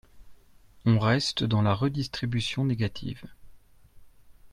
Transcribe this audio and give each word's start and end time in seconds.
On 0.85 0.97
reste 0.97 1.43
dans 1.43 1.61
la 1.61 1.75
redistribution 1.75 2.65
négative. 2.65 3.21